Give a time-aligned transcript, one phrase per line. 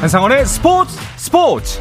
[0.00, 1.78] 한상원의 스포츠 스포츠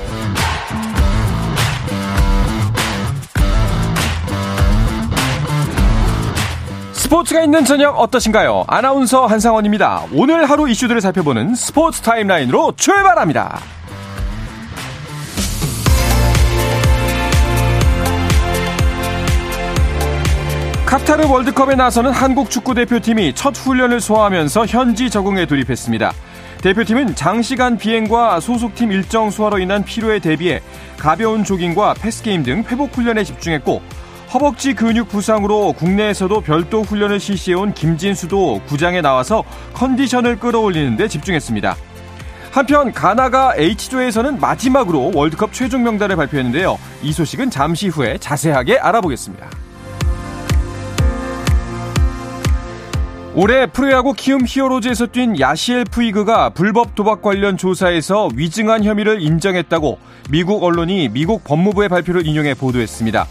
[6.92, 8.65] 스포츠가 있는 저녁 어떠신가요?
[8.68, 10.04] 아나운서 한상원입니다.
[10.13, 13.58] 오늘 하루 이슈들을 살펴보는 스포츠 타임라인으로 출발합니다.
[20.86, 26.12] 카타르 월드컵에 나서는 한국 축구 대표팀이 첫 훈련을 소화하면서 현지 적응에 돌입했습니다.
[26.62, 30.62] 대표팀은 장시간 비행과 소속팀 일정 소화로 인한 피로에 대비해
[30.98, 33.81] 가벼운 조깅과 패스게임 등 회복 훈련에 집중했고
[34.34, 41.76] 허벅지 근육 부상으로 국내에서도 별도 훈련을 실시해온 김진수도 구장에 나와서 컨디션을 끌어올리는 데 집중했습니다.
[42.52, 46.78] 한편 가나가 H조에서는 마지막으로 월드컵 최종 명단을 발표했는데요.
[47.02, 49.50] 이 소식은 잠시 후에 자세하게 알아보겠습니다.
[53.35, 59.99] 올해 프로야구 키움 히어로즈에서 뛴 야시엘 푸이그가 불법 도박 관련 조사에서 위증한 혐의를 인정했다고
[60.31, 63.27] 미국 언론이 미국 법무부의 발표를 인용해 보도했습니다.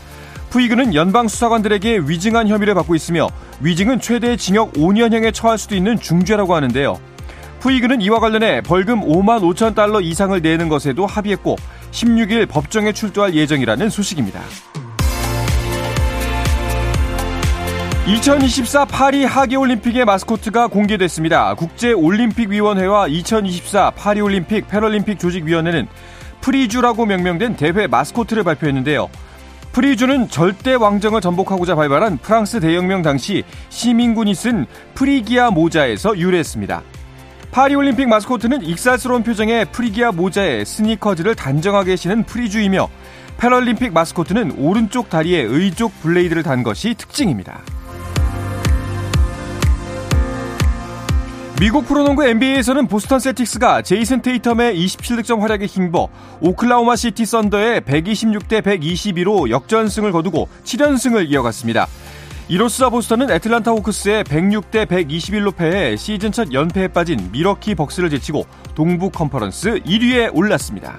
[0.50, 3.28] 푸이그는 연방 수사관들에게 위증한 혐의를 받고 있으며
[3.60, 6.98] 위증은 최대 징역 5년형에 처할 수도 있는 중죄라고 하는데요.
[7.58, 11.56] 푸이그는 이와 관련해 벌금 5만 5천 달러 이상을 내는 것에도 합의했고
[11.90, 14.40] 16일 법정에 출두할 예정이라는 소식입니다.
[18.08, 21.52] 2024 파리 하계올림픽의 마스코트가 공개됐습니다.
[21.52, 25.86] 국제올림픽위원회와 2024 파리올림픽 패럴림픽 조직위원회는
[26.40, 29.10] 프리주라고 명명된 대회 마스코트를 발표했는데요.
[29.72, 36.82] 프리주는 절대 왕정을 전복하고자 발발한 프랑스 대혁명 당시 시민군이 쓴 프리기아 모자에서 유래했습니다.
[37.50, 42.88] 파리올림픽 마스코트는 익살스러운 표정의 프리기아 모자에 스니커즈를 단정하게 신은 프리주이며
[43.36, 47.60] 패럴림픽 마스코트는 오른쪽 다리에 의족 블레이드를 단 것이 특징입니다.
[51.60, 56.08] 미국 프로농구 NBA에서는 보스턴 셀틱스가 제이슨 테이텀의 27득점 활약에 힘입어
[56.40, 61.88] 오클라호마 시티 썬더에 126대 122로 역전승을 거두고 7연승을 이어갔습니다.
[62.46, 68.46] 이로써 보스턴은 애틀란타 호크스에 106대 121로 패해 시즌 첫 연패에 빠진 밀워키 벅스를 제치고
[68.76, 70.96] 동부 컨퍼런스 1위에 올랐습니다.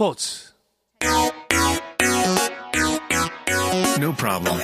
[0.00, 0.54] 스포츠
[3.98, 4.58] No problem.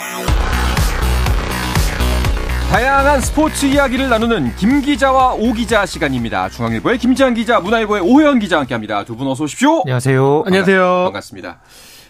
[2.71, 6.49] 다양한 스포츠 이야기를 나누는 김 기자와 오 기자 시간입니다.
[6.49, 9.05] 중앙일보의 김지한 기자, 문화일보의 오현 기자 함께합니다.
[9.05, 9.81] 두 분 어서 오십시오.
[9.83, 10.45] 안녕하세요.
[10.47, 11.03] 안녕하세요.
[11.05, 11.61] 반갑습니다.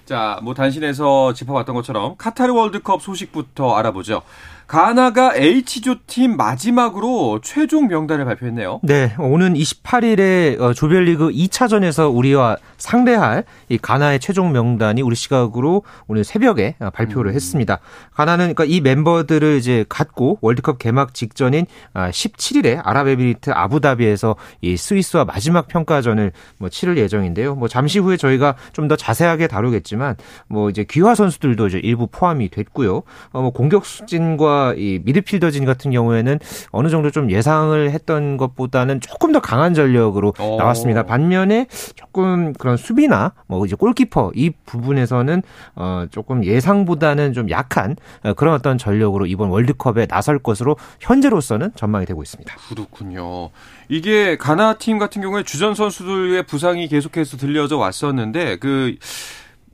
[0.04, 4.22] 자, 뭐 단신에서 짚어봤던 것처럼 카타르 월드컵 소식부터 알아보죠.
[4.66, 8.80] 가나가 H조 팀 마지막으로 최종 명단을 발표했네요.
[8.82, 16.24] 네, 오는 28일에 어, 조별리그 2차전에서 우리와 상대할 이 가나의 최종 명단이 우리 시각으로 오늘
[16.24, 17.34] 새벽에 어, 발표를 음.
[17.34, 17.78] 했습니다.
[18.14, 25.26] 가나는 그러니까 이 멤버들을 이제 갖고 월드컵 개막 직전인 17일에 어, 아랍에미리트 아부다비에서 이 스위스와
[25.26, 27.54] 마지막 평가전을 뭐 치를 예정인데요.
[27.54, 30.14] 뭐 잠시 후에 저희가 좀 더 자세하게 다루겠지만
[30.46, 33.02] 뭐 이제 귀화 선수들도 이제 일부 포함이 됐고요.
[33.32, 36.38] 뭐 공격진과 이 미드필더진 같은 경우에는
[36.70, 40.56] 어느 정도 좀 예상을 했던 것보다는 조금 더 강한 전력으로 오.
[40.56, 41.04] 나왔습니다.
[41.04, 45.42] 반면에 조금 그런 수비나 뭐 이제 골키퍼 이 부분에서는
[45.76, 52.06] 어 조금 예상보다는 좀 약한 어, 그런 어떤 전력으로 이번 월드컵에 나설 것으로 현재로서는 전망이
[52.06, 52.54] 되고 있습니다.
[52.68, 53.50] 그렇군요.
[53.88, 58.96] 이게 가나 팀 같은 경우에 주전 선수들의 부상이 계속해서 들려져 왔었는데 그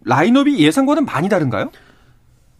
[0.04, 1.70] 라인업이 예상과는 많이 다른가요?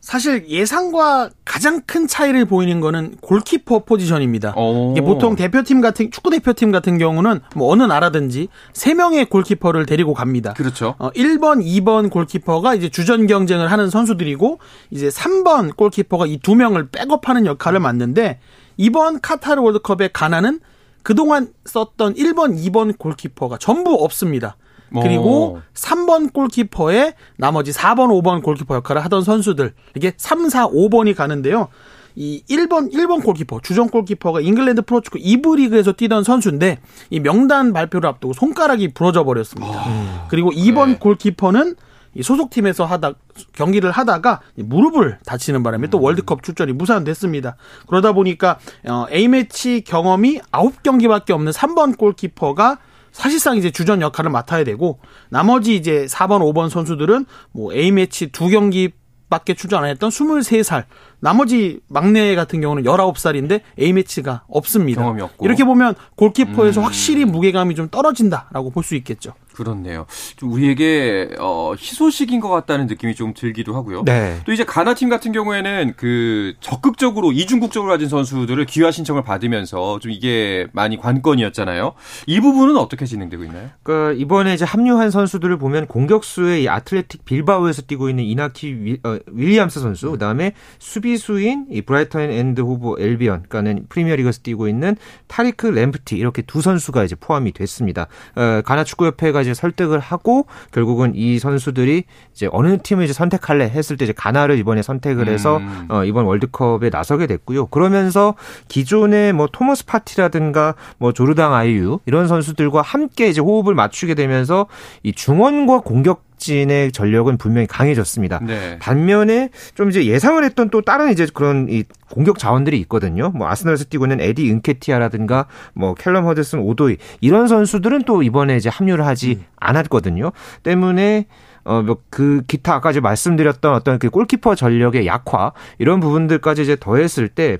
[0.02, 4.52] 사실 예상과 가장 큰 차이를 보이는 거는 골키퍼 포지션입니다.
[5.00, 10.54] 보통 대표팀 같은 축구 대표팀 같은 경우는 뭐 어느 나라든지 세 명의 골키퍼를 데리고 갑니다.
[10.54, 10.96] 그렇죠.
[10.98, 14.58] 어, 1번, 2번 골키퍼가 이제 주전 경쟁을 하는 선수들이고
[14.90, 18.40] 이제 3번 골키퍼가 이 두 명을 백업하는 역할을 맡는데
[18.76, 20.58] 이번 카타르 월드컵의 가나는
[21.04, 24.56] 그동안 썼던 1번, 2번 골키퍼가 전부 없습니다.
[25.00, 25.60] 그리고 오.
[25.74, 29.74] 3번 골키퍼에 나머지 4번, 5번 골키퍼 역할을 하던 선수들.
[29.96, 31.68] 이게 3, 4, 5번이 가는데요.
[32.14, 36.78] 이 1번 1번 골키퍼 주전 골키퍼가 잉글랜드 프로축구 2부 리그에서 뛰던 선수인데
[37.10, 39.72] 이 명단 발표를 앞두고 손가락이 부러져 버렸습니다.
[39.74, 40.98] 아, 그리고 2번 네.
[40.98, 41.74] 골키퍼는
[42.14, 43.12] 이 소속팀에서 하다
[43.54, 47.56] 경기를 하다가 무릎을 다치는 바람에 또 월드컵 출전이 무산됐습니다.
[47.86, 52.78] 그러다 보니까 어, A 매치 경험이 9경기밖에 없는 3번 골키퍼가
[53.12, 58.48] 사실상 이제 주전 역할을 맡아야 되고 나머지 이제 4번, 5번 선수들은 뭐 A 매치 두
[58.48, 58.90] 경기
[59.28, 60.84] 밖에 출전 안 했던 23살.
[61.22, 65.00] 나머지 막내 같은 경우는 19살인데 A매치가 없습니다.
[65.02, 65.46] 경험이 없고.
[65.46, 69.32] 이렇게 보면 골키퍼에서 확실히 무게감이 좀 떨어진다라고 볼 수 있겠죠.
[69.54, 70.06] 그렇네요.
[70.36, 74.02] 좀 우리에게 어, 희소식인 것 같다는 느낌이 좀 들기도 하고요.
[74.04, 74.40] 네.
[74.46, 79.98] 또 이제 가나 팀 같은 경우에는 그 적극적으로 이중 국적을 가진 선수들을 귀화 신청을 받으면서
[80.00, 81.92] 좀 이게 많이 관건이었잖아요.
[82.26, 83.68] 이 부분은 어떻게 진행되고 있나요?
[83.82, 89.18] 그러니까 이번에 이제 합류한 선수들을 보면 공격수에 이 아틀레틱 빌바오에서 뛰고 있는 이나키 윌, 어,
[89.30, 96.16] 윌리엄스 선수, 그다음에 수비수인 이 브라이턴 앤드 호브 앨비언, 그러니까는 프리미어리그에서 뛰고 있는 타리크 램프티
[96.16, 98.08] 이렇게 두 선수가 이제 포함이 됐습니다.
[98.34, 103.96] 어, 가나 축구협회가 이제 설득을 하고 결국은 이 선수들이 이제 어느 팀을 이제 선택할래 했을
[103.96, 105.86] 때 이제 가나를 이번에 선택을 해서 음.
[105.88, 107.66] 어, 이번 월드컵에 나서게 됐고요.
[107.66, 108.34] 그러면서
[108.68, 114.66] 기존의 뭐 토머스 파티라든가 뭐 조르당 아이유 이런 선수들과 함께 이제 호흡을 맞추게 되면서
[115.02, 118.40] 이 중원과 공격 진의 전력은 분명히 강해졌습니다.
[118.44, 118.78] 네.
[118.80, 123.30] 반면에 좀 이제 예상을 했던 또 다른 이제 그런 이 공격 자원들이 있거든요.
[123.30, 128.68] 뭐 아스널에서 뛰고 있는 에디 은케티아라든가 뭐 캘럼 허드슨 오도이 이런 선수들은 또 이번에 이제
[128.68, 130.32] 합류를 하지 않았거든요.
[130.64, 131.26] 때문에
[131.64, 137.28] 어, 뭐, 그, 기타 아까 말씀드렸던 어떤 그 골키퍼 전력의 약화, 이런 부분들까지 이제 더했을
[137.28, 137.58] 때,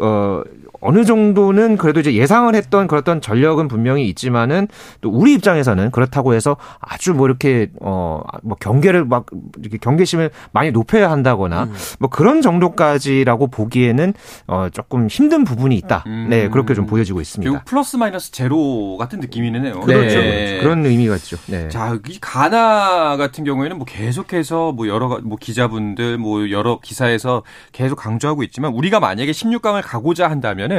[0.00, 0.42] 어,
[0.86, 4.68] 어느 정도는 그래도 이제 예상을 했던 그랬던 전력은 분명히 있지만은
[5.00, 9.26] 또 우리 입장에서는 그렇다고 해서 아주 뭐 이렇게 어 뭐 경계를 막
[9.60, 11.68] 이렇게 경계심을 많이 높여야 한다거나
[11.98, 14.14] 뭐 그런 정도까지라고 보기에는
[14.46, 16.04] 어 조금 힘든 부분이 있다.
[16.06, 16.26] 음.
[16.30, 17.50] 네 그렇게 좀 보여지고 있습니다.
[17.50, 19.80] 결국 플러스 마이너스 제로 같은 느낌이네요.
[19.80, 20.18] 그렇죠.
[20.18, 20.58] 네.
[20.62, 21.36] 그런 의미가 있죠.
[21.46, 21.68] 네.
[21.68, 27.42] 자, 이 가나 같은 경우에는 뭐 계속해서 뭐 여러 가- 뭐 기자분들 뭐 여러 기사에서
[27.72, 30.75] 계속 강조하고 있지만 우리가 만약에 16강을 가고자 한다면은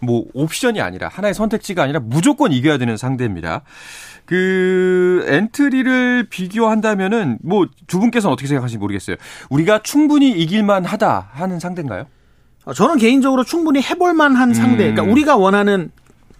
[0.00, 3.62] 뭐 옵션이 아니라 하나의 선택지가 아니라 무조건 이겨야 되는 상대입니다.
[4.24, 9.16] 그 엔트리를 비교한다면은 뭐 두 분께서는 어떻게 생각하시는지 모르겠어요.
[9.48, 12.06] 우리가 충분히 이길만 하다 하는 상대인가요?
[12.64, 14.88] 어, 저는 개인적으로 충분히 해볼 만한 상대.
[14.88, 14.94] 음.
[14.94, 15.92] 그러니까 우리가 원하는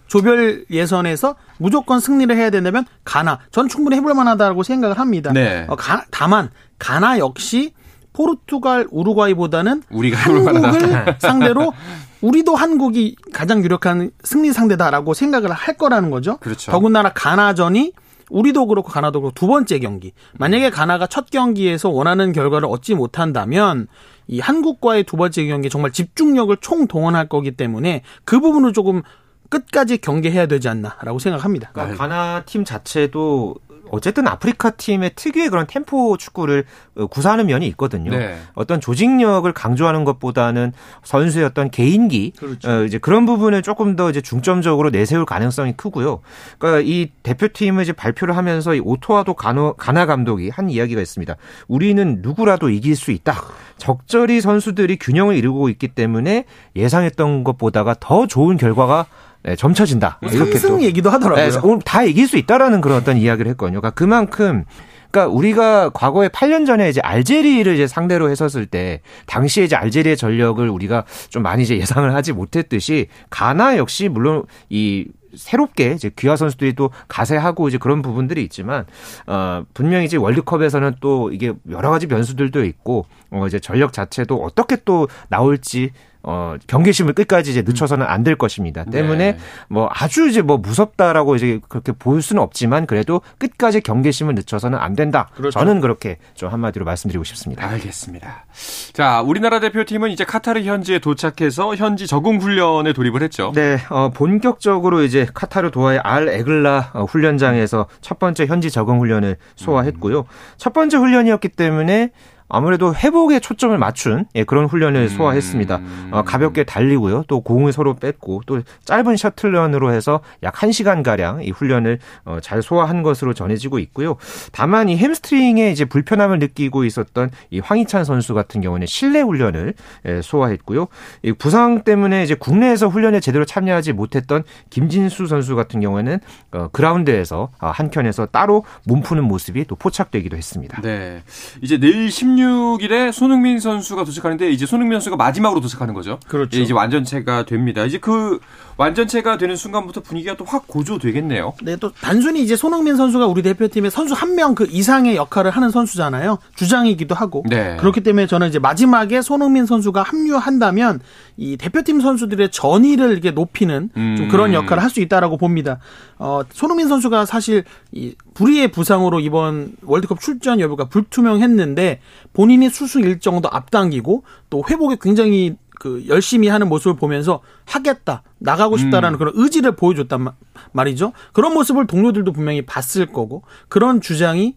[0.08, 3.38] 조별 예선에서 무조건 승리를 해야 된다면 가나.
[3.52, 5.32] 저는 충분히 해볼 만하다고 생각을 합니다.
[5.32, 5.64] 네.
[5.68, 7.72] 어, 가- 다만 가나 역시
[8.12, 10.16] 포르투갈, 우루과이보다는 우리가.
[10.18, 11.72] 한국을 상대로
[12.26, 16.38] 우리도 한국이 가장 유력한 승리 상대다라고 생각을 할 거라는 거죠.
[16.38, 16.72] 그렇죠.
[16.72, 17.92] 더군다나 가나전이
[18.30, 20.12] 우리도 그렇고 가나도 그렇고 두 번째 경기.
[20.36, 23.86] 만약에 가나가 첫 경기에서 원하는 결과를 얻지 못한다면
[24.26, 29.02] 이 한국과의 두 번째 경기 정말 집중력을 총 동원할 거기 때문에 그 부분을 조금
[29.48, 31.70] 끝까지 경계해야 되지 않나라고 생각합니다.
[31.72, 33.54] 그러니까 가나 팀 자체도
[33.90, 36.64] 어쨌든 아프리카 팀의 특유의 그런 템포 축구를
[36.96, 38.10] 어, 구사하는 면이 있거든요.
[38.10, 38.38] 네.
[38.54, 40.72] 어떤 조직력을 강조하는 것보다는
[41.02, 42.70] 선수의 어떤 개인기 그렇죠.
[42.70, 46.20] 어, 이제 그런 부분을 조금 더 이제 중점적으로 내세울 가능성이 크고요.
[46.58, 51.36] 그러니까 이 대표팀을 이제 발표를 하면서 이 오토와도 가노, 가나 감독이 한 이야기가 있습니다.
[51.68, 53.42] 우리는 누구라도 이길 수 있다.
[53.78, 56.44] 적절히 선수들이 균형을 이루고 있기 때문에
[56.74, 59.06] 예상했던 것보다가 더 좋은 결과가
[59.46, 60.18] 네, 점쳐진다.
[60.32, 61.50] 이렇게 또 얘기도 하더라고요.
[61.50, 63.80] 네, 오늘 다 이길 수 있다라는 그런 어떤 이야기를 했거든요.
[63.80, 64.64] 그러니까 그만큼
[65.12, 70.68] 그러니까 우리가 과거에 8년 전에 이제 알제리를 이제 상대로 했었을 때 당시에 이제 알제리의 전력을
[70.68, 76.74] 우리가 좀 많이 이제 예상을 하지 못했듯이 가나 역시 물론 이 새롭게 이제 귀화 선수들이
[76.74, 78.84] 또 가세하고 이제 그런 부분들이 있지만
[79.26, 84.76] 어 분명히 이제 월드컵에서는 또 이게 여러 가지 변수들도 있고 어 이제 전력 자체도 어떻게
[84.84, 85.90] 또 나올지
[86.28, 88.82] 어 경계심을 끝까지 이제 늦춰서는 안 될 것입니다.
[88.84, 89.38] 때문에 네.
[89.68, 94.94] 뭐 아주 이제 뭐 무섭다라고 이제 그렇게 보일 수는 없지만 그래도 끝까지 경계심을 늦춰서는 안
[94.96, 95.28] 된다.
[95.36, 95.56] 그렇죠.
[95.56, 97.64] 저는 그렇게 좀 한마디로 말씀드리고 싶습니다.
[97.68, 98.46] 알겠습니다.
[98.92, 103.52] 자, 우리나라 대표팀은 이제 카타르 현지에 도착해서 현지 적응 훈련에 돌입을 했죠.
[103.54, 109.36] 네, 어, 본격적으로 이제 카타르 도하의 알 에글라 어, 훈련장에서 첫 번째 현지 적응 훈련을
[109.54, 110.24] 소화했고요.
[110.56, 112.10] 첫 번째 훈련이었기 때문에
[112.48, 115.80] 아무래도 회복에 초점을 맞춘 예, 그런 훈련을 소화했습니다.
[116.12, 117.24] 어, 가볍게 달리고요.
[117.28, 122.62] 또 공을 서로 뺐고 또 짧은 셔틀런으로 해서 약 1시간 가량 이 훈련을 어, 잘
[122.62, 124.16] 소화한 것으로 전해지고 있고요.
[124.52, 129.74] 다만 이 햄스트링에 이제 불편함을 느끼고 있었던 이 황희찬 선수 같은 경우는 실내 훈련을
[130.06, 130.88] 예, 소화했고요.
[131.22, 136.20] 이 부상 때문에 이제 국내에서 훈련에 제대로 참여하지 못했던 김진수 선수 같은 경우에는
[136.52, 140.80] 어, 그라운드에서 어, 한켠에서 따로 몸 푸는 모습이 또 포착되기도 했습니다.
[140.82, 141.22] 네.
[141.60, 146.18] 이제 내일 16일에 손흥민 선수가 도착하는데 이제 손흥민 선수가 마지막으로 도착하는 거죠.
[146.28, 146.58] 그렇죠.
[146.58, 147.84] 예, 이제 완전체가 됩니다.
[147.84, 148.38] 이제 그
[148.76, 151.54] 완전체가 되는 순간부터 분위기가 또 확 고조되겠네요.
[151.62, 155.70] 네, 또 단순히 이제 손흥민 선수가 우리 대표팀의 선수 한 명 그 이상의 역할을 하는
[155.70, 156.38] 선수잖아요.
[156.56, 157.42] 주장이기도 하고.
[157.48, 157.76] 네.
[157.78, 161.00] 그렇기 때문에 저는 이제 마지막에 손흥민 선수가 합류한다면
[161.36, 164.28] 이 대표팀 선수들의 전의를 이렇게 높이는 좀 음.
[164.30, 165.78] 그런 역할을 할 수 있다라고 봅니다.
[166.18, 172.00] 어, 손흥민 선수가 사실 이 불의의 부상으로 이번 월드컵 출전 여부가 불투명했는데
[172.34, 179.18] 본인이 수술 일정도 앞당기고 또 회복에 굉장히 그 열심히 하는 모습을 보면서 하겠다 나가고 싶다라는
[179.18, 180.32] 그런 의지를 보여줬단 마-
[180.72, 181.12] 말이죠.
[181.32, 184.54] 그런 모습을 동료들도 분명히 봤을 거고 그런 주장이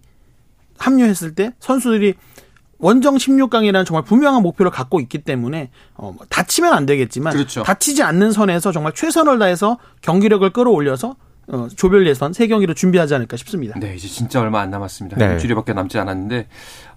[0.78, 2.16] 합류했을 때 선수들이
[2.80, 7.64] 원정 16강이라는 정말 분명한 목표를 갖고 있기 때문에 어, 뭐 다치면 안 되겠지만 그렇죠.
[7.64, 11.16] 다치지 않는 선에서 정말 최선을 다해서 경기력을 끌어올려서
[11.52, 13.80] 어, 조별 예선 세 경기를 준비하지 않을까 싶습니다.
[13.80, 15.18] 네, 이제 진짜 얼마 안 남았습니다.
[15.18, 15.34] 네.
[15.34, 16.48] 일주일밖에 남지 않았는데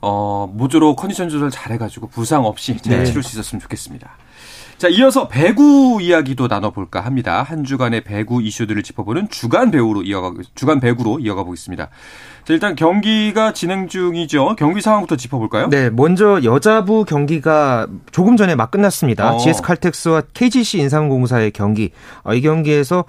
[0.01, 3.05] 어, 모조로 컨디션 조절 잘해가지고 부상 없이 잘 네.
[3.05, 4.11] 치를 수 있었으면 좋겠습니다.
[4.83, 7.45] 자, 이어서 배구 이야기도 나눠볼까 합니다.
[7.45, 11.89] 한 주간의 배구 이슈들을 짚어보는 주간 배우로 이어가 주간 배구로 이어가 보겠습니다.
[12.45, 14.57] 자, 일단 경기가 진행 중이죠.
[14.59, 15.69] 경기 상황부터 짚어볼까요?
[15.69, 19.35] 네, 먼저 여자부 경기가 조금 전에 막 끝났습니다.
[19.35, 19.39] 어.
[19.39, 21.93] GS 칼텍스와 KGC 인삼공사의 경기.
[22.25, 23.05] 어, 이 경기에서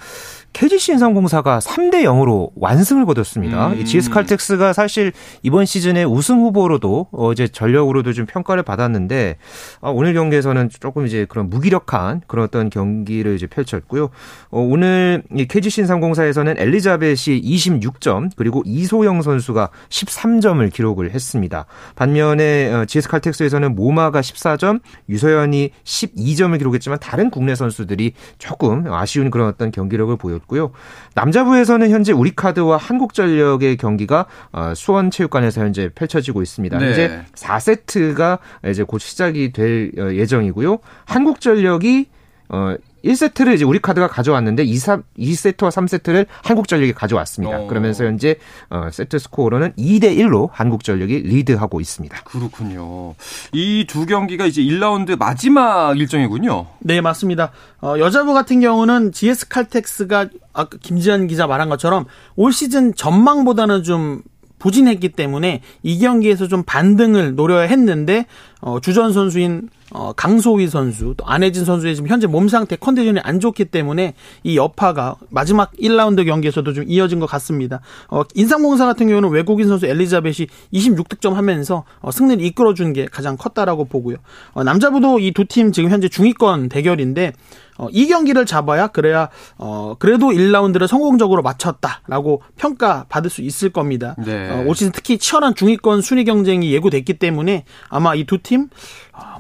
[0.54, 3.70] KGC 인삼공사가 3대 0으로 완승을 거뒀습니다.
[3.70, 3.80] 음.
[3.80, 9.38] 이 GS 칼텍스가 사실 이번 시즌에 우승 후보로도 어제 전력으로도 좀 평가를 받았는데
[9.82, 14.06] 아, 오늘 경기에서는 조금 이제 그런 무기력한 그런 어떤 경기를 이제 펼쳤고요.
[14.52, 21.66] 어, 오늘 이 KGC 인삼공사에서는 엘리자벳이 26점 그리고 이소영 선수가 13점을 기록을 했습니다.
[21.96, 29.48] 반면에 어, GS 칼텍스에서는 모마가 14점, 유서연이 12점을 기록했지만 다른 국내 선수들이 조금 아쉬운 그런
[29.48, 30.72] 어떤 경기력을 보였 고요.
[31.16, 36.78] 남자부에서는 현재 우리카드와 한국전력의 경기가 어, 수원체육관에서 현재 펼쳐지고 있습니다.
[36.78, 36.86] 네.
[36.86, 40.80] 현재 4세트가 이제 곧 시작이 될 어, 예정이고요.
[41.06, 42.08] 한국전력이
[42.50, 47.62] 어 1세트를 이제 우리 카드가 가져왔는데 2, 3, 2세트와 3세트를 한국전력이 가져왔습니다.
[47.62, 47.68] 어.
[47.68, 48.38] 그러면서 현재
[48.70, 52.22] 어, 세트 스코어로는 2대 1로 한국전력이 리드하고 있습니다.
[52.24, 53.16] 그렇군요.
[53.52, 56.68] 이 두 경기가 이제 1라운드 마지막 일정이군요.
[56.80, 57.52] 네, 맞습니다.
[57.82, 62.06] 어, 여자부 같은 경우는 GS 칼텍스가 아까 김지한 기자 말한 것처럼
[62.36, 64.22] 올 시즌 전망보다는 좀
[64.60, 68.26] 부진했기 때문에 이 경기에서 좀 반등을 노려야 했는데
[68.66, 73.42] 어, 주전 선수인 어, 강소희 선수 또 안혜진 선수의 지금 현재 몸 상태 컨디션이 안
[73.42, 77.82] 좋기 때문에 이 여파가 마지막 1라운드 경기에서도 좀 이어진 것 같습니다.
[78.10, 83.86] 어, 인삼공사 같은 경우는 외국인 선수 엘리자벳이 26득점 하면서 어, 승리를 이끌어준 게 가장 컸다라고
[83.86, 84.16] 보고요.
[84.54, 87.34] 어, 남자부도 이 두 팀 지금 현재 중위권 대결인데
[87.78, 94.16] 어, 이 경기를 잡아야 그래야 어, 그래도 1라운드를 성공적으로 마쳤다라고 평가 받을 수 있을 겁니다.
[94.24, 94.50] 네.
[94.52, 98.66] 어, 올 시즌 특히 치열한 중위권 순위 경쟁이 예고됐기 때문에 아마 이 두 팀 어,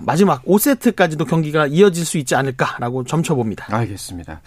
[0.01, 3.75] 마지막 5세트까지도 경기가 이어질 수 있지 않을까라고 점쳐봅니다.
[3.75, 4.41] 알겠습니다.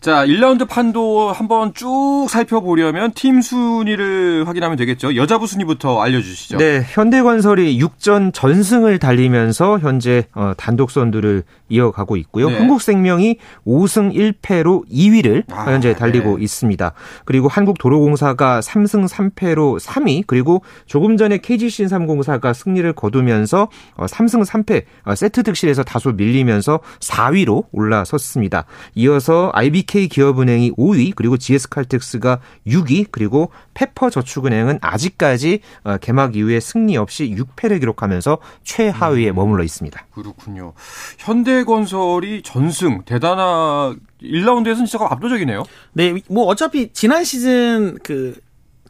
[0.00, 5.16] 자, 1라운드 판도 한번 쭉 살펴보려면 팀 순위를 확인하면 되겠죠.
[5.16, 6.58] 여자부 순위부터 알려주시죠.
[6.58, 12.48] 네, 현대건설이 6전 전승을 달리면서 현재 어, 단독 선두를 이어가고 있고요.
[12.48, 12.58] 네.
[12.58, 16.44] 한국생명이 5승 1패로 2위를 아, 현재 달리고 네.
[16.44, 16.92] 있습니다.
[17.24, 24.67] 그리고 한국도로공사가 3승 3패로 3위, 그리고 조금 전에 KGC3공사가 승리를 거두면서 어, 3승 3패
[25.04, 28.64] 어, 세트 득실에서 다소 밀리면서 4위로 올라섰습니다.
[28.94, 37.34] 이어서 IBK 기업은행이 5위, 그리고 GS칼텍스가 6위, 그리고 페퍼저축은행은 아직까지 어, 개막 이후에 승리 없이
[37.36, 40.06] 6패를 기록하면서 최하위에 머물러 있습니다.
[40.10, 40.72] 그렇군요.
[41.18, 45.64] 현대건설이 전승 대단하 1라운드에서는 진짜 압도적이네요.
[45.92, 48.34] 네, 뭐 어차피 지난 시즌 그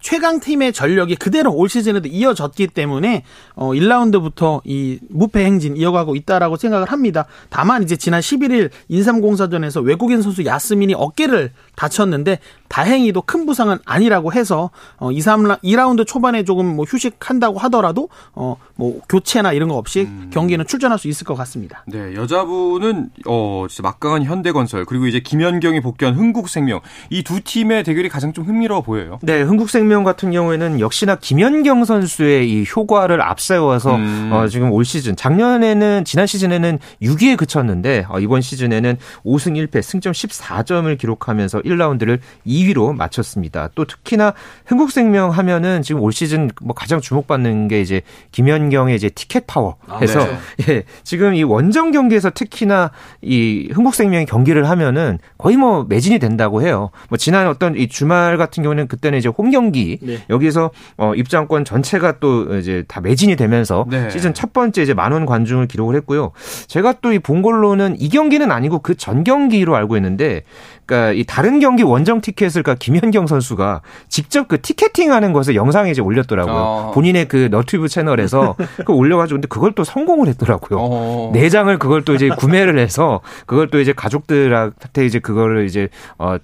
[0.01, 3.23] 최강 팀의 전력이 그대로 올 시즌에도 이어졌기 때문에
[3.55, 7.27] 어 1라운드부터 이 무패 행진 이어가고 있다라고 생각을 합니다.
[7.49, 12.39] 다만 이제 지난 11일 인삼공사전에서 외국인 선수 야스민이 어깨를 다쳤는데
[12.69, 19.01] 다행히도 큰 부상은 아니라고 해서 어 2, 3 2라운드 초반에 조금 뭐 휴식한다고 하더라도 어뭐
[19.09, 21.85] 교체나 이런 거 없이 경기에는 출전할 수 있을 것 같습니다.
[21.87, 28.09] 네, 여자부는 어 진짜 막강한 현대건설 그리고 이제 김연경이 복귀한 흥국생명 이 두 팀의 대결이
[28.09, 29.19] 가장 좀 흥미로워 보여요.
[29.23, 34.31] 네, 흥국생 명 같은 경우에는 역시나 김연경 선수의 이 효과를 앞세워서 음.
[34.33, 40.13] 어, 지금 올 시즌 작년에는 지난 시즌에는 6위에 그쳤는데 어, 이번 시즌에는 5승 1패 승점
[40.13, 43.71] 14점을 기록하면서 1라운드를 2위로 마쳤습니다.
[43.75, 44.35] 또 특히나
[44.67, 48.03] 흥국생명 하면은 지금 올 시즌 뭐 가장 주목받는 게 이제
[48.33, 50.39] 김연경의 이제 티켓 파워 해서 네.
[50.69, 52.91] 예, 지금 이 원정 경기에서 특히나
[53.23, 56.91] 이 흥국생명이 경기를 하면은 거의 뭐 매진이 된다고 해요.
[57.09, 60.19] 뭐 지난 어떤 이 주말 같은 경우는 그때는 이제 홈 경기 경기 네.
[60.31, 64.11] 여기서 어, 입장권 전체가 또 이제 다 매진이 되면서 네.
[64.11, 66.33] 시즌 첫 번째 이제 만원 관중을 기록을 했고요.
[66.67, 70.43] 제가 또 이 본 걸로는 이 경기는 아니고 그 전 경기로 알고 있는데
[70.85, 76.03] 그러니까 이 다른 경기 원정 티켓을 그러니까 김현경 선수가 직접 그 티켓팅하는 것을 영상에 이제
[76.03, 76.55] 올렸더라고요.
[76.55, 76.91] 어.
[76.95, 80.79] 본인의 그 너튜브 채널에서 그 올려가지고 근데 그걸 또 성공을 했더라고요.
[80.81, 81.31] 어.
[81.33, 86.37] 네 장을 그걸 또 이제 구매를 해서 그걸 또 이제 가족들한테 이제 그거를 이제 어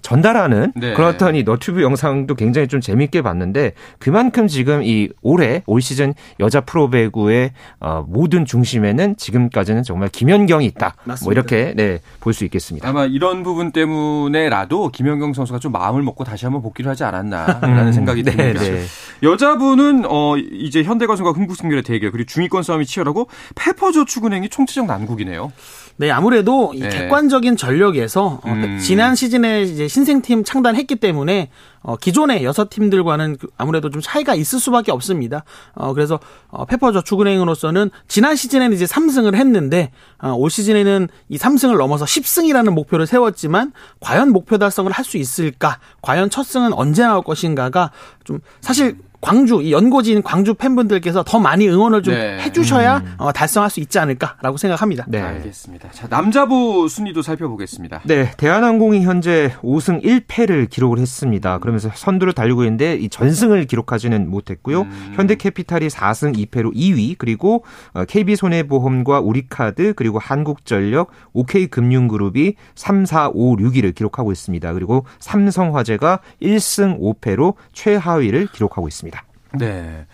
[0.00, 0.94] 전달하는 네.
[0.94, 6.60] 그렇던 이 너튜브 영상도 굉장히 좀 재밌게 봤는데 그만큼 지금 이 올해 올 시즌 여자
[6.60, 10.94] 프로배구의 어, 모든 중심에는 지금까지는 정말 김연경이 있다.
[10.96, 11.32] 뭐 맞습니다.
[11.32, 12.88] 이렇게 네, 볼 수 있겠습니다.
[12.88, 18.22] 아마 이런 부분 때문에라도 김연경 선수가 좀 마음을 먹고 다시 한번 복귀를 하지 않았나라는 생각이
[18.22, 18.60] 네, 듭니다.
[18.62, 18.84] 네.
[19.22, 23.26] 여자분은 어 이제 현대건설과 흥국생명의 대결 그리고 중위권 싸움이 치열하고
[23.56, 25.52] 페퍼저축은행이 총체적 난국이네요.
[25.96, 26.88] 네, 아무래도 이 네.
[26.90, 28.78] 객관적인 전력에서 어, 음.
[28.80, 34.60] 지난 시즌에 이제 신생팀 창단했기 때문에 어, 기존의 여섯 팀들과는 그- 아무래도 좀 차이가 있을
[34.60, 35.44] 수밖에 없습니다.
[35.74, 39.90] 어, 그래서 어, 페퍼저축은행으로서는 지난 시즌에는 이제 3승을 했는데
[40.22, 45.78] 어, 올 시즌에는 이 3승을 넘어서 10승이라는 목표를 세웠지만 과연 목표 달성을 할 수 있을까?
[46.02, 47.90] 과연 첫 승은 언제 나올 것인가가
[48.24, 52.38] 좀 사실 광주 이 연고지인 광주 팬분들께서 더 많이 응원을 좀 네.
[52.40, 55.04] 해주셔야 어, 달성할 수 있지 않을까라고 생각합니다.
[55.08, 55.20] 네.
[55.20, 55.90] 알겠습니다.
[55.90, 58.02] 자 남자부 순위도 살펴보겠습니다.
[58.04, 61.58] 네, 대한항공이 현재 5승 1패를 기록을 했습니다.
[61.58, 64.82] 그러면서 선두를 달리고 있는데 이 전승을 기록하지는 못했고요.
[64.82, 65.12] 음.
[65.16, 73.94] 현대캐피탈이 4승 2패로 2위, 그리고 어, KB손해보험과 우리카드, 그리고 한국전력, OK금융그룹이 3, 4, 5, 6위를
[73.94, 74.72] 기록하고 있습니다.
[74.74, 79.07] 그리고 삼성화재가 1승 5패로 최하위를 기록하고 있습니다.
[79.54, 80.06] 네.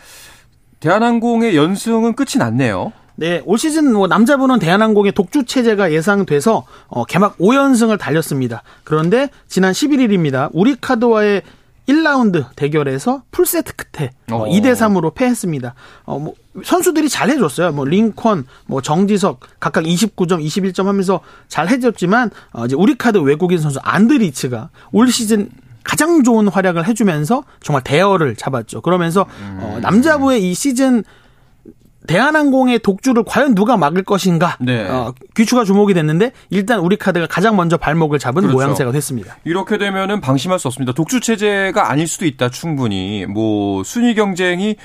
[0.80, 2.92] 대한항공의 연승은 끝이 났네요.
[3.16, 8.62] 네, 올 시즌 뭐 남자분은 대한항공의 독주 체제가 예상돼서 어, 개막 5연승을 달렸습니다.
[8.82, 10.50] 그런데 지난 11일입니다.
[10.52, 11.42] 우리카드와의
[11.88, 14.44] 1라운드 대결에서 풀세트 끝에 어, 어.
[14.46, 15.74] 2대 3으로 패했습니다.
[16.04, 17.72] 어, 뭐 선수들이 잘 해줬어요.
[17.72, 23.78] 뭐 링컨, 뭐 정지석 각각 29점, 21점 하면서 잘 해줬지만 어, 이제 우리카드 외국인 선수
[23.82, 25.50] 안드리츠가 올 시즌
[25.84, 28.80] 가장 좋은 활약을 해주면서 정말 대열을 잡았죠.
[28.80, 29.26] 그러면서
[29.58, 31.04] 어, 남자부의 이 시즌
[32.06, 34.86] 대한항공의 독주를 과연 누가 막을 것인가 네.
[34.88, 38.56] 어, 귀추가 주목이 됐는데 일단 우리 카드가 가장 먼저 발목을 잡은 그렇죠.
[38.56, 39.36] 모양새가 됐습니다.
[39.44, 40.92] 이렇게 되면은 방심할 수 없습니다.
[40.92, 42.50] 독주 체제가 아닐 수도 있다.
[42.50, 44.76] 충분히 뭐 순위 경쟁이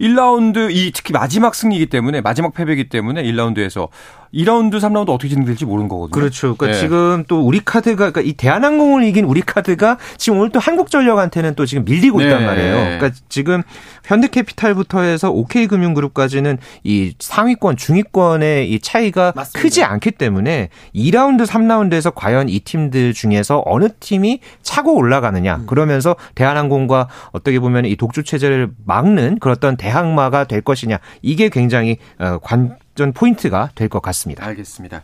[0.00, 3.88] 1라운드 이 특히 마지막 승리이기 때문에 마지막 패배이기 때문에 1라운드에서
[4.34, 6.12] 2라운드, 3라운드 어떻게 진행될지 모르는 거거든요.
[6.12, 6.56] 그렇죠.
[6.56, 6.80] 그러니까 네.
[6.80, 11.66] 지금 또 우리 카드가 그러니까 이 대한항공을 이긴 우리 카드가 지금 오늘 또 한국전력한테는 또
[11.66, 12.46] 지금 밀리고 있단 네.
[12.46, 12.74] 말이에요.
[12.74, 13.62] 그러니까 지금
[14.04, 19.60] 현대캐피탈부터 해서 OK금융그룹까지는 이 상위권, 중위권의 이 차이가 맞습니다.
[19.60, 25.62] 크지 않기 때문에 2라운드, 3라운드에서 과연 이 팀들 중에서 어느 팀이 차고 올라가느냐.
[25.66, 30.98] 그러면서 대한항공과 어떻게 보면 이 독주 체제를 막는 그런 어떤 대항마가 될 것이냐.
[31.22, 32.38] 이게 굉장히 어,
[32.98, 34.44] 관전 포인트가 될 것 같습니다.
[34.44, 35.02] 알겠습니다.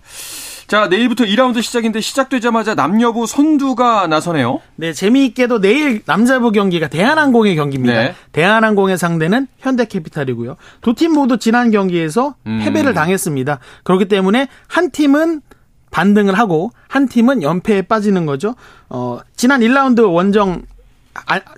[0.67, 4.61] 자, 내일부터 2라운드 시작인데 시작되자마자 남녀부 선두가 나서네요.
[4.77, 7.95] 네, 재미있게도 내일 남자부 경기가 대한항공의 경기입니다.
[7.95, 8.15] 네.
[8.33, 10.57] 대한항공의 상대는 현대캐피탈이고요.
[10.83, 12.61] 두 팀 모두 지난 경기에서 음.
[12.65, 13.61] 패배를 당했습니다.
[13.85, 15.41] 그렇기 때문에 한 팀은
[15.91, 18.55] 반등을 하고 한 팀은 연패에 빠지는 거죠.
[18.89, 20.74] 어, 지난 1라운드 원정 아,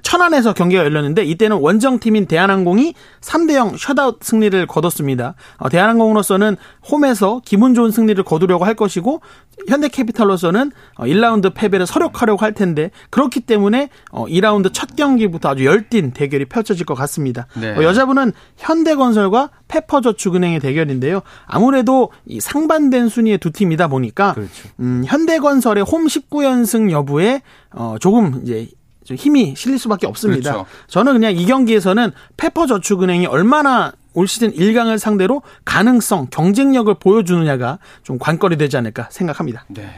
[0.03, 5.35] 천안에서 경기가 열렸는데 이때는 원정팀인 대한항공이 3대 0 셧아웃 승리를 거뒀습니다.
[5.57, 6.57] 어, 대한항공으로서는
[6.91, 9.23] 홈에서 기분 좋은 승리를 거두려고 할 것이고
[9.69, 16.13] 현대캐피탈로서는 어, 1라운드 패배를 서력하려고 할 텐데 그렇기 때문에 어, 2라운드 첫 경기부터 아주 열띤
[16.13, 17.47] 대결이 펼쳐질 것 같습니다.
[17.59, 17.75] 네.
[17.75, 21.23] 어, 여자분은 현대건설과 페퍼저축은행의 대결인데요.
[21.47, 24.69] 아무래도 이 상반된 순위의 두 팀이다 보니까 그렇죠.
[24.81, 27.43] 음, 현대건설의 홈 19연승 여부에
[27.73, 28.76] 어, 조금 이제 좀
[29.15, 30.53] 힘이 실릴 수밖에 없습니다.
[30.53, 30.69] 그렇죠.
[30.89, 38.57] 저는 그냥 이 경기에서는 페퍼저축은행이 얼마나 올 시즌 1강을 상대로 가능성, 경쟁력을 보여주느냐가 좀 관건이
[38.57, 39.65] 되지 않을까 생각합니다.
[39.69, 39.91] 네.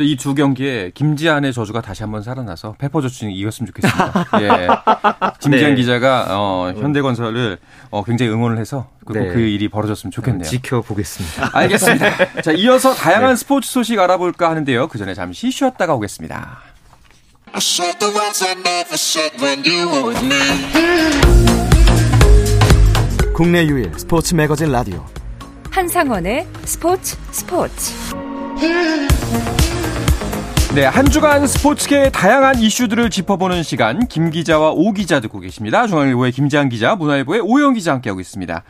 [0.00, 4.26] 이 두 경기에 김지한의 저주가 다시 한번 살아나서 페퍼저축이 이겼으면 좋겠습니다.
[4.42, 4.68] 예.
[5.40, 5.74] 김지한 네.
[5.76, 7.58] 기자가 어, 현대건설을
[7.90, 9.32] 어, 굉장히 응원을 해서 꼭 네.
[9.32, 10.42] 그 일이 벌어졌으면 좋겠네요.
[10.42, 11.50] 지켜보겠습니다.
[11.56, 12.42] 알겠습니다.
[12.42, 13.36] 자, 이어서 다양한 네.
[13.36, 14.88] 스포츠 소식 알아볼까 하는데요.
[14.88, 16.58] 그 전에 잠시 쉬었다가 오겠습니다.
[17.56, 20.36] I said the words I never said when you were with me.
[23.32, 25.02] 국내 유일 스포츠 매거진 라디오
[25.70, 27.94] 한상원의 스포츠 스포츠
[30.74, 35.86] 네, 한 주간 스포츠계의 다양한 이슈들을 짚어보는 시간 김 기자와 오 기자 듣고 계십니다.
[35.86, 38.64] 중앙일보의 김지한 기자, 문화일보의 오영 기자 함께하고 있습니다.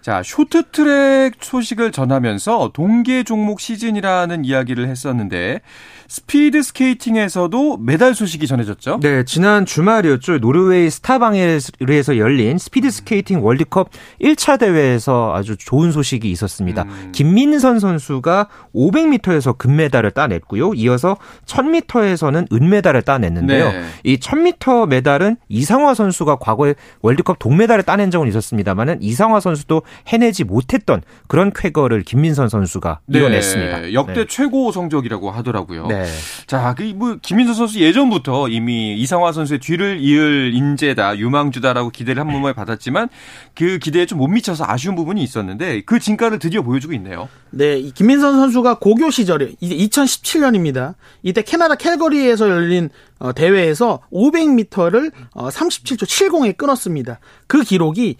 [0.00, 5.60] 자, 쇼트트랙 소식을 전하면서 동계 종목 시즌이라는 이야기를 했었는데
[6.08, 8.98] 스피드 스케이팅에서도 메달 소식이 전해졌죠?
[9.00, 10.38] 네, 지난 주말이었죠.
[10.38, 16.82] 노르웨이 스타방에르에서 열린 스피드 스케이팅 월드컵 1차 대회에서 아주 좋은 소식이 있었습니다.
[16.82, 17.12] 음.
[17.12, 20.74] 김민선 선수가 500m에서 금메달을 따냈고요.
[20.74, 23.70] 이어서 1000m에서는 은메달을 따냈는데요.
[23.70, 23.84] 네.
[24.02, 31.02] 이 1000m 메달은 이상화 선수가 과거에 월드컵 동메달을 따낸 적은 있었습니다만은 이상화 선수도 해내지 못했던
[31.26, 33.80] 그런 쾌거를 김민선 선수가 이뤄냈습니다.
[33.80, 34.26] 네, 역대 네.
[34.28, 35.88] 최고 성적이라고 하더라고요.
[35.88, 36.06] 네.
[36.46, 42.28] 자, 그, 뭐, 김민선 선수 예전부터 이미 이상화 선수의 뒤를 이을 인재다, 유망주다라고 기대를 한
[42.28, 43.08] 번에 받았지만
[43.54, 47.30] 그 기대에 좀 못 미쳐서 아쉬운 부분이 있었는데 그 진가를 드디어 보여주고 있네요.
[47.48, 50.94] 네, 이 김민선 선수가 고교 시절에 이제 2017년입니다.
[51.22, 57.18] 이때 캐나다 캘거리에서 열린 어, 대회에서 500m를 어, 37초 70에 끊었습니다.
[57.46, 58.16] 그 기록이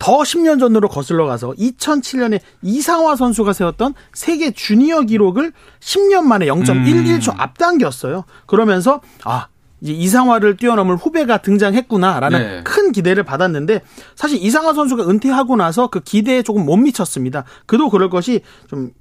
[0.00, 7.34] 더 10년 전으로 거슬러 가서 2007년에 이상화 선수가 세웠던 세계 주니어 기록을 10년 만에 0.11초
[7.36, 8.24] 앞당겼어요.
[8.46, 9.48] 그러면서 아
[9.82, 12.62] 이제 이상화를 뛰어넘을 후배가 등장했구나라는 네.
[12.64, 13.82] 큰 기대를 받았는데
[14.14, 17.44] 사실 이상화 선수가 은퇴하고 나서 그 기대에 조금 못 미쳤습니다.
[17.66, 18.92] 그도 그럴 것이 좀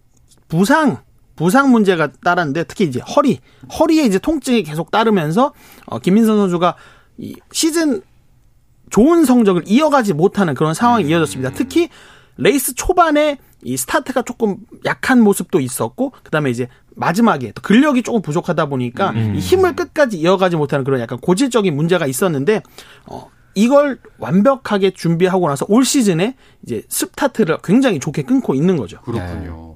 [0.49, 0.97] 부상
[1.38, 3.39] 부상 문제가 따랐는데 특히 이제 허리
[3.79, 5.53] 허리에 이제 통증이 계속 따르면서
[5.85, 6.75] 어, 김민선 선수가
[7.19, 8.01] 이 시즌
[8.89, 11.52] 좋은 성적을 이어가지 못하는 그런 상황이 이어졌습니다.
[11.52, 11.89] 특히
[12.38, 18.67] 레이스 초반에 이 스타트가 조금 약한 모습도 있었고 그다음에 이제 마지막에 또 근력이 조금 부족하다
[18.67, 22.62] 보니까 이 힘을 끝까지 이어가지 못하는 그런 약간 고질적인 문제가 있었는데
[23.06, 28.99] 어 이걸 완벽하게 준비하고 나서 올 시즌에 이제 스타트를 굉장히 좋게 끊고 있는 거죠.
[29.01, 29.69] 그렇군요.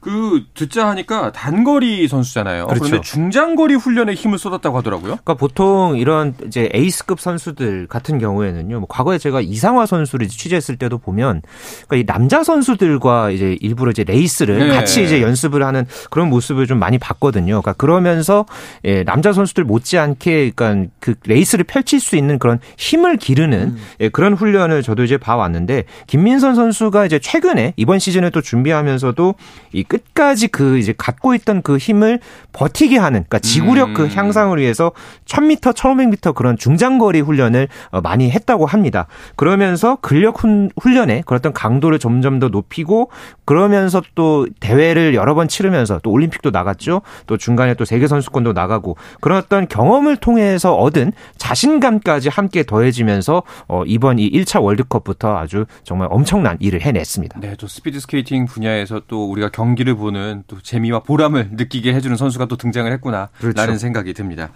[0.00, 2.66] 그 듣자 하니까 단거리 선수잖아요.
[2.66, 2.84] 그렇죠.
[2.84, 5.08] 그런데 중장거리 훈련에 힘을 쏟았다고 하더라고요.
[5.08, 8.80] 그러니까 보통 이런 이제 에이스급 선수들 같은 경우에는요.
[8.80, 11.42] 뭐 과거에 제가 이상화 선수를 취재했을 때도 보면
[11.86, 14.74] 그러니까 이 남자 선수들과 이제 일부러 이제 레이스를 네.
[14.74, 17.60] 같이 이제 연습을 하는 그런 모습을 좀 많이 봤거든요.
[17.60, 18.46] 그러니까 그러면서
[18.84, 24.32] 예, 남자 선수들 못지않게 그러니까 그 레이스를 펼칠 수 있는 그런 힘을 기르는 예, 그런
[24.32, 29.34] 훈련을 저도 이제 봐왔는데 김민 선 선수가 이제 최근에 이번 시즌에 또 준비하면서도
[29.72, 32.20] 이 끝까지 그 이제 갖고 있던 그 힘을
[32.52, 33.94] 버티게 하는 그러니까 지구력 음.
[33.94, 34.92] 그 향상을 위해서
[35.26, 39.06] 1000m, 1500m 그런 중장거리 훈련을 어, 많이 했다고 합니다.
[39.36, 43.10] 그러면서 근력 훈- 훈련에 그런 어떤 강도를 점점 더 높이고
[43.44, 47.02] 그러면서 또 대회를 여러 번 치르면서 또 올림픽도 나갔죠.
[47.26, 53.82] 또 중간에 또 세계 선수권도 나가고 그런 어떤 경험을 통해서 얻은 자신감까지 함께 더해지면서 어,
[53.86, 57.40] 이번 이 1차 월드컵부터 아주 정말 엄청난 일을 해냈습니다.
[57.40, 62.46] 네, 또 스피드 스케이팅 분야에서 또 우리가 경기를 보는 또 재미와 보람을 느끼게 해주는 선수가
[62.46, 63.78] 또 등장을 했구나라는 그렇죠.
[63.78, 64.50] 생각이 듭니다.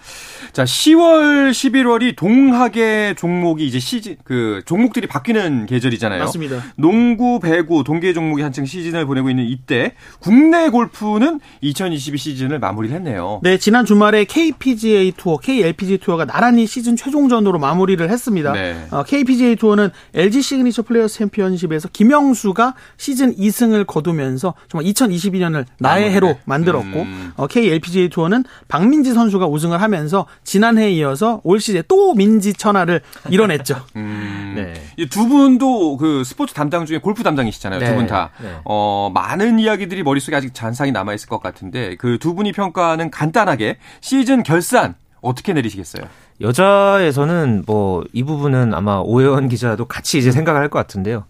[0.53, 6.21] 자, 10월, 11월이 동하계 종목이 이제 시즌 그 종목들이 바뀌는 계절이잖아요.
[6.21, 6.63] 맞습니다.
[6.77, 13.41] 농구, 배구, 동계 종목이 한층 시즌을 보내고 있는 이때 국내 골프는 2022 시즌을 마무리를 했네요.
[13.43, 18.53] 네, 지난 주말에 KPGA 투어, KLPGA 투어가 나란히 시즌 최종전으로 마무리를 했습니다.
[18.53, 18.87] 네.
[18.91, 26.11] 어, KPGA 투어는 LG 시그니처 플레이어스 챔피언십에서 김영수가 시즌 2승을 거두면서 정말 2022년을 나의.
[26.11, 27.33] 해로 만들었고 음.
[27.37, 33.85] 어, KLPGA 투어는 박민지 선수가 우승을 하면서 지난해에 이어서 올 시즌 또 민지 천하를 이뤄냈죠.
[33.97, 34.75] 음, 네.
[34.97, 37.81] 이두 분도 그 스포츠 담당 중에 골프 담당이시잖아요.
[37.81, 37.87] 네.
[37.91, 38.31] 두분 다.
[38.43, 38.55] 네.
[38.65, 43.79] 어, 많은 이야기들이 머릿속에 아직 잔상이 남아 있을 것 같은데 그 두 분이 평가하는 간단하게
[44.01, 46.05] 시즌 결산 어떻게 내리시겠어요?
[46.41, 51.25] 여자에서는 뭐 이 부분은 아마 오해원 기자도 같이 이제 생각할 것 같은데요.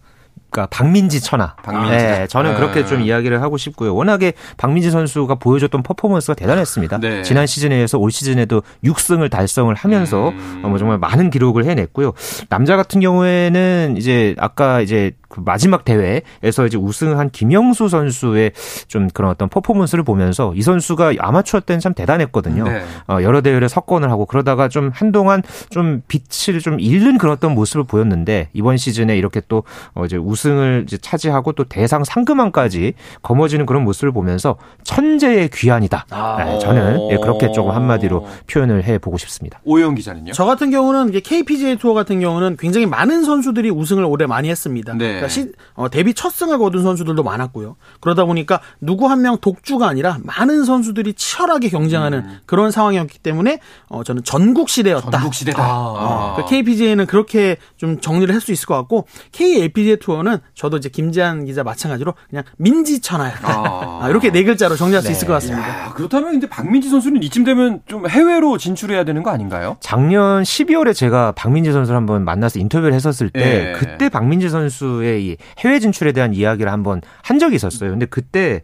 [0.55, 1.53] 그러니까 박민지 천하.
[1.55, 1.91] 박민지.
[1.91, 2.55] 네, 저는 네.
[2.57, 3.93] 그렇게 좀 이야기를 하고 싶고요.
[3.93, 6.99] 워낙에 박민지 선수가 보여줬던 퍼포먼스가 대단했습니다.
[6.99, 7.23] 네.
[7.23, 10.61] 지난 시즌에 이어서 올 시즌에도 6승을 달성을 하면서 음.
[10.63, 12.13] 어, 뭐 정말 많은 기록을 해냈고요.
[12.47, 18.53] 남자 같은 경우에는 이제 아까 이제 그 마지막 대회에서 이제 우승한 김영수 선수의
[18.87, 22.63] 좀 그런 어떤 퍼포먼스를 보면서 이 선수가 아마추어 때는 참 대단했거든요.
[22.63, 22.83] 네.
[23.09, 27.83] 어, 여러 대회를 석권을 하고 그러다가 좀 한동안 좀 빛을 좀 잃는 그런 어떤 모습을
[27.83, 33.83] 보였는데 이번 시즌에 이렇게 또 어, 이제 우승을 이제 차지하고 또 대상 상금왕까지 거머쥐는 그런
[33.83, 36.05] 모습을 보면서 천재의 귀환이다.
[36.37, 39.59] 네, 저는 예, 그렇게 조금 한마디로 표현을 해 보고 싶습니다.
[39.65, 40.31] 오영 기자는요?
[40.31, 44.93] 저 같은 경우는 KPGA 투어 같은 경우는 굉장히 많은 선수들이 우승을 올해 많이 했습니다.
[44.93, 45.24] 네.
[45.27, 47.75] 그러니까 시- 어, 데뷔 첫 승을 거둔 선수들도 많았고요.
[47.99, 53.59] 그러다 보니까 누구 한 명 독주가 아니라 많은 선수들이 치열하게 경쟁하는 그런 상황이었기 때문에
[53.89, 55.09] 어, 저는 전국 시대였다.
[55.09, 55.61] 전국 시대다.
[55.67, 56.35] 어, 아.
[56.35, 61.45] 그 KPGA는 그렇게 좀 정리를 할 수 있을 것 같고 KLPGA 투어는 저도 이제 김재한
[61.45, 63.47] 기자 마찬가지로 그냥 민지천하였다.
[63.51, 63.99] 아.
[64.03, 65.67] 아, 이렇게 네 글자로 정리할 수 있을 것 같습니다.
[65.87, 69.77] 야, 그렇다면 근데 박민지 선수는 이쯤 되면 좀 해외로 진출해야 되는 거 아닌가요?
[69.79, 73.73] 작년 12월에 제가 박민지 선수를 한번 만나서 인터뷰를 했었을 때 예.
[73.79, 77.91] 그때 박민지 선수 의 선수의 이 해외 진출에 대한 이야기를 한번 한 적이 있었어요.
[77.91, 78.63] 근데 그때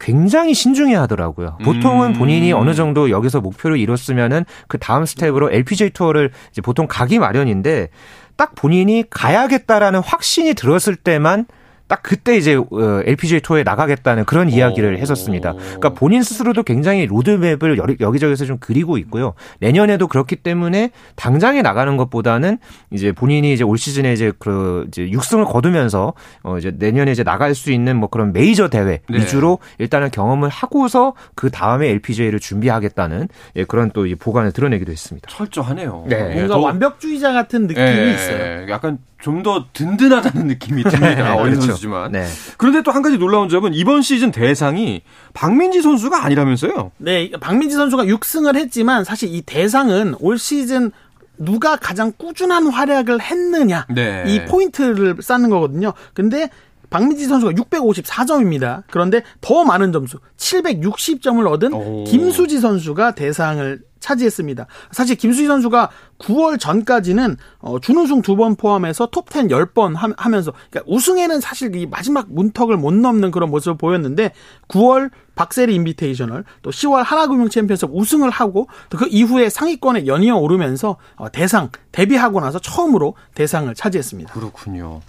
[0.00, 1.58] 굉장히 신중해 하더라고요.
[1.64, 2.12] 보통은 음.
[2.14, 7.90] 본인이 어느 정도 여기서 목표를 이뤘으면은 그 다음 스텝으로 LPGA 투어를 이제 보통 가기 마련인데
[8.36, 11.46] 딱 본인이 가야겠다라는 확신이 들었을 때만
[11.86, 15.52] 딱 그때 이제 어, LPGA 투어에 나가겠다는 그런 이야기를 했었습니다.
[15.52, 19.34] 그러니까 본인 스스로도 굉장히 로드맵을 여기저기서 좀 그리고 있고요.
[19.60, 22.58] 내년에도 그렇기 때문에 당장에 나가는 것보다는
[22.90, 27.54] 이제 본인이 이제 올 시즌에 이제 그 이제 6승을 거두면서 어 이제 내년에 이제 나갈
[27.54, 29.18] 수 있는 뭐 그런 메이저 대회 네.
[29.18, 35.28] 위주로 일단은 경험을 하고서 그 다음에 LPGA를 준비하겠다는 예, 그런 또이 보관을 드러내기도 했습니다.
[35.30, 36.06] 철저하네요.
[36.08, 36.16] 네.
[36.30, 38.70] 예, 뭔가 더- 완벽주의자 같은 느낌이 예, 있어요.
[38.70, 41.34] 약간 좀 더 든든하다는 느낌이 듭니다.
[41.34, 41.66] 어린 그렇죠.
[41.68, 42.12] 선수지만.
[42.12, 42.26] 네.
[42.58, 46.92] 그런데 또 한 가지 놀라운 점은 이번 시즌 대상이 박민지 선수가 아니라면서요?
[46.98, 50.92] 네, 박민지 선수가 6승을 했지만 사실 이 대상은 올 시즌
[51.38, 54.24] 누가 가장 꾸준한 활약을 했느냐 네.
[54.26, 55.94] 이 포인트를 쌓는 거거든요.
[56.12, 56.48] 근데
[56.90, 58.82] 박민지 선수가 654점입니다.
[58.90, 62.04] 그런데 더 많은 점수 760점을 얻은 오.
[62.04, 64.66] 김수지 선수가 대상을 차지했습니다.
[64.92, 70.92] 사실 김수지 선수가 9월 전까지는 어, 준우승 두 번 포함해서 톱10 10번 하 면서 그러니까
[70.92, 74.32] 우승에는 사실 이 마지막 문턱을 못 넘는 그런 모습을 보였는데
[74.68, 80.96] 9월 박세리 인비테이셔널 또 10월 하나금융 챔피언십 우승을 하고 또 그 이후에 상위권에 연이어 오르면서
[81.16, 84.32] 어, 대상 데뷔하고 나서 처음으로 대상을 차지했습니다.
[84.32, 85.00] 그렇군요.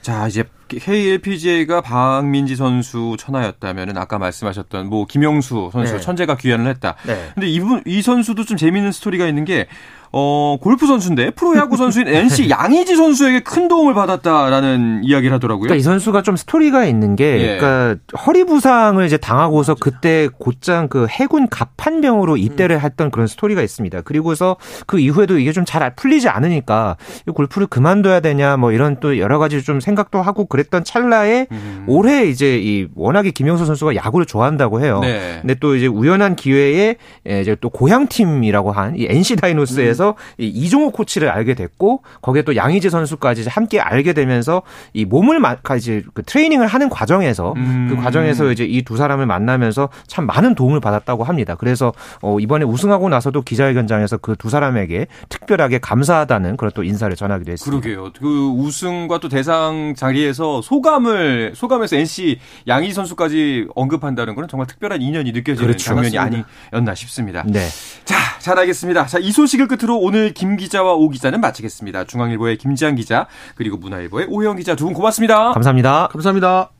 [0.00, 0.44] 자, 이제
[0.78, 6.00] KLPGA가 박민지 선수 천하였다면은 아까 말씀하셨던 뭐 김영수 선수 네.
[6.00, 6.96] 천재가 귀환을 했다.
[7.06, 7.30] 네.
[7.34, 9.66] 근데 이분 이 선수도 좀 재미있는 스토리가 있는 게
[10.14, 15.62] 어, 골프 선수인데 프로야구 선수인 NC 양의지 선수에게 큰 도움을 받았다라는 이야기를 하더라고요.
[15.62, 17.56] 그러니까 이 선수가 좀 스토리가 있는 게, 예.
[17.56, 24.02] 그러니까 허리 부상을 이제 당하고서 그때 곧장 그 해군 갑판병으로 입대를 했던 그런 스토리가 있습니다.
[24.02, 29.18] 그리고서 그 이후에도 이게 좀 잘 풀리지 않으니까 이 골프를 그만둬야 되냐 뭐 이런 또
[29.18, 31.84] 여러 가지 좀 생각도 하고 그 랬던 찰나에 음.
[31.86, 35.00] 올해 이제 이 워낙에 김영수 선수가 야구를 좋아한다고 해요.
[35.02, 35.38] 네.
[35.40, 36.96] 근데 또 이제 우연한 기회에
[37.28, 42.42] 예, 이제 또 고향 팀이라고 한 이 NC 다이노스에서 이 이종호 코치를 알게 됐고 거기에
[42.42, 47.86] 또 양의지 선수까지 함께 알게 되면서 이 몸을 마, 이제 그 트레이닝을 하는 과정에서 음.
[47.88, 51.54] 그 과정에서 이제 이 두 사람을 만나면서 참 많은 도움을 받았다고 합니다.
[51.54, 57.52] 그래서 어 이번에 우승하고 나서도 기자회견장에서 그 두 사람에게 특별하게 감사하다는 그런 또 인사를 전하기도
[57.52, 57.80] 했습니다.
[57.80, 58.12] 그러게요.
[58.20, 62.38] 그 우승과 또 대상 자리에서 소감을 소감에서 NC
[62.68, 65.84] 양희 선수까지 언급한다는 건 정말 특별한 인연이 느껴지는 그렇죠.
[65.84, 66.48] 장면이 맞습니다.
[66.72, 67.44] 아니었나 싶습니다.
[67.46, 67.66] 네.
[68.04, 69.06] 자, 잘 알겠습니다.
[69.06, 72.04] 자, 이 소식을 끝으로 오늘 김 기자와 오 기자는 마치겠습니다.
[72.04, 75.52] 중앙일보의 김지한 기자 그리고 문화일보의 오영 기자 두 분 고맙습니다.
[75.52, 76.08] 감사합니다.
[76.10, 76.70] 감사합니다.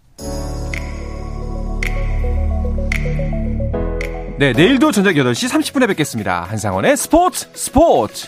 [4.38, 6.42] 네, 내일도 저녁 8시 30분에 뵙겠습니다.
[6.48, 8.26] 한상원의 스포츠 스포츠.